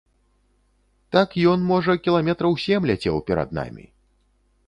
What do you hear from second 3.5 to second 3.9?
намі.